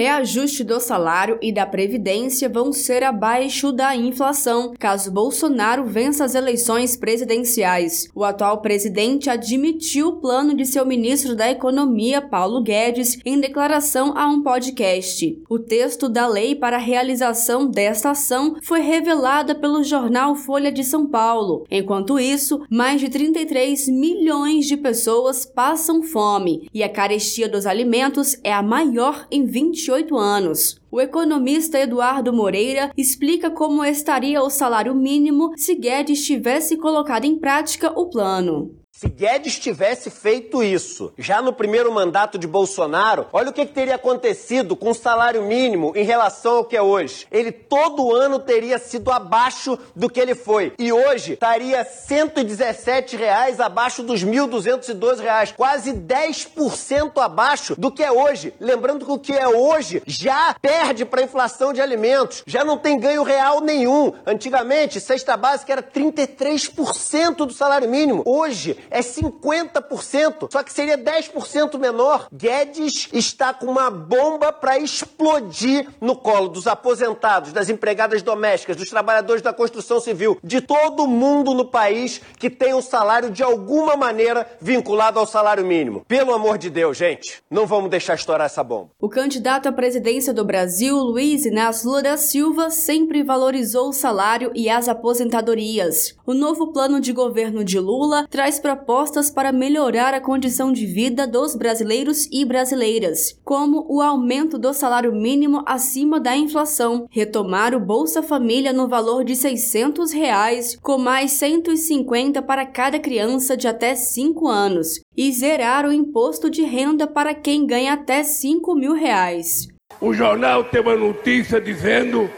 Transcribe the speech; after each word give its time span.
Reajuste 0.00 0.64
do 0.64 0.80
salário 0.80 1.38
e 1.42 1.52
da 1.52 1.66
previdência 1.66 2.48
vão 2.48 2.72
ser 2.72 3.04
abaixo 3.04 3.70
da 3.70 3.94
inflação, 3.94 4.72
caso 4.78 5.12
Bolsonaro 5.12 5.84
vença 5.84 6.24
as 6.24 6.34
eleições 6.34 6.96
presidenciais. 6.96 8.08
O 8.14 8.24
atual 8.24 8.62
presidente 8.62 9.28
admitiu 9.28 10.08
o 10.08 10.16
plano 10.16 10.56
de 10.56 10.64
seu 10.64 10.86
ministro 10.86 11.36
da 11.36 11.50
Economia, 11.50 12.22
Paulo 12.22 12.62
Guedes, 12.62 13.18
em 13.26 13.38
declaração 13.38 14.16
a 14.16 14.26
um 14.26 14.42
podcast. 14.42 15.38
O 15.50 15.58
texto 15.58 16.08
da 16.08 16.26
lei 16.26 16.54
para 16.54 16.76
a 16.76 16.80
realização 16.80 17.66
desta 17.66 18.12
ação 18.12 18.56
foi 18.62 18.80
revelada 18.80 19.54
pelo 19.54 19.84
jornal 19.84 20.34
Folha 20.34 20.72
de 20.72 20.82
São 20.82 21.06
Paulo. 21.06 21.66
Enquanto 21.70 22.18
isso, 22.18 22.64
mais 22.70 23.02
de 23.02 23.10
33 23.10 23.86
milhões 23.90 24.64
de 24.64 24.78
pessoas 24.78 25.44
passam 25.44 26.02
fome 26.02 26.70
e 26.72 26.82
a 26.82 26.88
carestia 26.88 27.46
dos 27.46 27.66
alimentos 27.66 28.34
é 28.42 28.50
a 28.50 28.62
maior 28.62 29.26
em 29.30 29.44
20 29.44 29.89
28 29.90 30.16
anos. 30.16 30.80
O 30.90 31.00
economista 31.00 31.78
Eduardo 31.78 32.32
Moreira 32.32 32.92
explica 32.96 33.50
como 33.50 33.84
estaria 33.84 34.40
o 34.40 34.48
salário 34.48 34.94
mínimo 34.94 35.52
se 35.56 35.74
Guedes 35.74 36.24
tivesse 36.24 36.76
colocado 36.76 37.24
em 37.24 37.36
prática 37.36 37.90
o 37.98 38.08
plano. 38.08 38.79
Se 39.00 39.08
Guedes 39.08 39.58
tivesse 39.58 40.10
feito 40.10 40.62
isso 40.62 41.10
já 41.16 41.40
no 41.40 41.54
primeiro 41.54 41.90
mandato 41.90 42.36
de 42.36 42.46
Bolsonaro, 42.46 43.28
olha 43.32 43.48
o 43.48 43.52
que, 43.52 43.64
que, 43.64 43.72
teria 43.72 43.94
acontecido 43.94 44.76
com 44.76 44.90
o 44.90 44.94
salário 44.94 45.42
mínimo 45.42 45.94
em 45.96 46.04
relação 46.04 46.58
ao 46.58 46.64
que 46.66 46.76
é 46.76 46.82
hoje. 46.82 47.26
Ele 47.32 47.50
todo 47.50 48.14
ano 48.14 48.38
teria 48.38 48.78
sido 48.78 49.10
abaixo 49.10 49.78
do 49.96 50.10
que 50.10 50.20
ele 50.20 50.34
foi. 50.34 50.74
E 50.78 50.92
hoje 50.92 51.32
estaria 51.32 51.82
117 51.82 53.16
reais 53.16 53.58
abaixo 53.58 54.02
dos 54.02 54.22
1.212 54.22 55.20
reais, 55.20 55.54
quase 55.56 55.94
10% 55.94 57.12
abaixo 57.22 57.74
do 57.78 57.90
que 57.90 58.02
é 58.02 58.12
hoje. 58.12 58.52
Lembrando 58.60 59.06
que 59.06 59.12
o 59.12 59.18
que 59.18 59.32
é 59.32 59.48
hoje 59.48 60.02
já 60.06 60.54
perde 60.60 61.06
para 61.06 61.22
a 61.22 61.24
inflação 61.24 61.72
de 61.72 61.80
alimentos, 61.80 62.42
já 62.46 62.62
não 62.66 62.76
tem 62.76 63.00
ganho 63.00 63.22
real 63.22 63.62
nenhum. 63.62 64.12
Antigamente, 64.26 65.00
cesta 65.00 65.38
básica 65.38 65.72
era 65.72 65.82
33% 65.82 67.46
do 67.46 67.52
salário 67.54 67.88
mínimo. 67.88 68.22
Hoje 68.26 68.76
é 68.90 69.00
50%, 69.00 70.48
só 70.50 70.62
que 70.62 70.72
seria 70.72 70.98
10% 70.98 71.78
menor. 71.78 72.28
Guedes 72.32 73.08
está 73.12 73.54
com 73.54 73.66
uma 73.66 73.90
bomba 73.90 74.52
para 74.52 74.78
explodir 74.78 75.88
no 76.00 76.16
colo 76.16 76.48
dos 76.48 76.66
aposentados, 76.66 77.52
das 77.52 77.68
empregadas 77.68 78.22
domésticas, 78.22 78.76
dos 78.76 78.90
trabalhadores 78.90 79.42
da 79.42 79.52
construção 79.52 80.00
civil, 80.00 80.38
de 80.42 80.60
todo 80.60 81.06
mundo 81.06 81.54
no 81.54 81.64
país 81.64 82.20
que 82.38 82.50
tem 82.50 82.74
um 82.74 82.82
salário 82.82 83.30
de 83.30 83.42
alguma 83.42 83.96
maneira 83.96 84.46
vinculado 84.60 85.18
ao 85.18 85.26
salário 85.26 85.64
mínimo. 85.64 86.04
Pelo 86.08 86.34
amor 86.34 86.58
de 86.58 86.68
Deus, 86.68 86.96
gente, 86.96 87.42
não 87.50 87.66
vamos 87.66 87.90
deixar 87.90 88.14
estourar 88.14 88.46
essa 88.46 88.64
bomba. 88.64 88.90
O 89.00 89.08
candidato 89.08 89.68
à 89.68 89.72
presidência 89.72 90.34
do 90.34 90.44
Brasil, 90.44 90.96
Luiz 90.96 91.46
Inácio 91.46 91.88
Lula 91.88 92.02
da 92.02 92.16
Silva, 92.16 92.70
sempre 92.70 93.22
valorizou 93.22 93.88
o 93.88 93.92
salário 93.92 94.50
e 94.54 94.68
as 94.68 94.88
aposentadorias. 94.88 96.16
O 96.26 96.34
novo 96.34 96.72
plano 96.72 97.00
de 97.00 97.12
governo 97.12 97.64
de 97.64 97.78
Lula 97.78 98.26
traz 98.28 98.58
propostas 98.58 98.79
propostas 98.80 99.30
para 99.30 99.52
melhorar 99.52 100.14
a 100.14 100.20
condição 100.20 100.72
de 100.72 100.86
vida 100.86 101.26
dos 101.26 101.54
brasileiros 101.54 102.26
e 102.32 102.46
brasileiras, 102.46 103.38
como 103.44 103.86
o 103.88 104.00
aumento 104.00 104.58
do 104.58 104.72
salário 104.72 105.12
mínimo 105.12 105.62
acima 105.66 106.18
da 106.18 106.34
inflação, 106.34 107.06
retomar 107.10 107.74
o 107.74 107.80
Bolsa 107.80 108.22
Família 108.22 108.72
no 108.72 108.88
valor 108.88 109.22
de 109.22 109.36
600 109.36 110.12
reais, 110.12 110.78
com 110.80 110.96
mais 110.96 111.32
150 111.32 112.40
para 112.40 112.64
cada 112.64 112.98
criança 112.98 113.54
de 113.54 113.68
até 113.68 113.94
5 113.94 114.48
anos, 114.48 115.00
e 115.14 115.30
zerar 115.30 115.84
o 115.84 115.92
imposto 115.92 116.48
de 116.48 116.62
renda 116.62 117.06
para 117.06 117.34
quem 117.34 117.66
ganha 117.66 117.92
até 117.92 118.22
5 118.22 118.74
mil 118.74 118.94
reais. 118.94 119.68
O 120.00 120.14
jornal 120.14 120.64
tem 120.64 120.80
uma 120.80 120.96
notícia 120.96 121.60
dizendo 121.60 122.30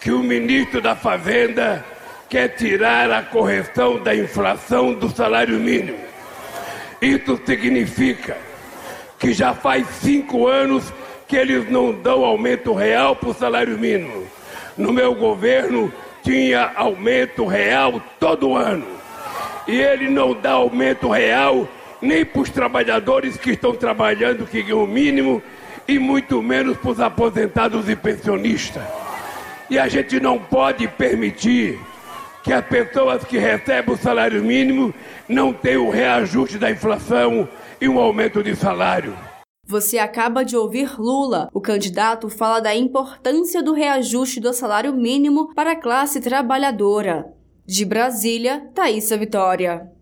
que 0.00 0.12
o 0.12 0.20
ministro 0.20 0.80
da 0.80 0.94
Fazenda 0.94 1.84
quer 2.32 2.48
tirar 2.48 3.10
a 3.10 3.20
correção 3.22 3.98
da 3.98 4.16
inflação 4.16 4.94
do 4.94 5.10
salário 5.10 5.60
mínimo. 5.60 5.98
Isso 6.98 7.38
significa 7.44 8.38
que 9.18 9.34
já 9.34 9.52
faz 9.52 9.86
cinco 10.00 10.48
anos 10.48 10.90
que 11.28 11.36
eles 11.36 11.70
não 11.70 11.92
dão 11.92 12.24
aumento 12.24 12.72
real 12.72 13.14
para 13.14 13.28
o 13.28 13.34
salário 13.34 13.78
mínimo. 13.78 14.26
No 14.78 14.94
meu 14.94 15.14
governo 15.14 15.92
tinha 16.22 16.72
aumento 16.74 17.44
real 17.44 18.00
todo 18.18 18.56
ano. 18.56 18.86
E 19.68 19.78
ele 19.78 20.08
não 20.08 20.32
dá 20.32 20.52
aumento 20.52 21.10
real 21.10 21.68
nem 22.00 22.24
para 22.24 22.40
os 22.40 22.48
trabalhadores 22.48 23.36
que 23.36 23.50
estão 23.50 23.74
trabalhando, 23.74 24.46
que 24.46 24.62
ganham 24.62 24.84
o 24.84 24.86
mínimo, 24.86 25.42
e 25.86 25.98
muito 25.98 26.40
menos 26.40 26.78
para 26.78 26.92
os 26.92 26.98
aposentados 26.98 27.90
e 27.90 27.94
pensionistas. 27.94 28.82
E 29.68 29.78
a 29.78 29.86
gente 29.86 30.18
não 30.18 30.38
pode 30.38 30.88
permitir 30.88 31.78
que 32.42 32.52
as 32.52 32.66
pessoas 32.66 33.24
que 33.24 33.38
recebem 33.38 33.94
o 33.94 33.98
salário 33.98 34.42
mínimo 34.42 34.92
não 35.28 35.52
têm 35.52 35.76
o 35.76 35.90
reajuste 35.90 36.58
da 36.58 36.70
inflação 36.70 37.48
e 37.80 37.88
um 37.88 37.98
aumento 37.98 38.42
de 38.42 38.56
salário. 38.56 39.16
Você 39.66 39.96
acaba 39.96 40.44
de 40.44 40.56
ouvir 40.56 40.98
Lula. 40.98 41.48
O 41.54 41.60
candidato 41.60 42.28
fala 42.28 42.60
da 42.60 42.74
importância 42.74 43.62
do 43.62 43.72
reajuste 43.72 44.40
do 44.40 44.52
salário 44.52 44.92
mínimo 44.92 45.54
para 45.54 45.72
a 45.72 45.80
classe 45.80 46.20
trabalhadora. 46.20 47.32
De 47.64 47.84
Brasília, 47.84 48.68
Thaisa 48.74 49.16
Vitória. 49.16 49.92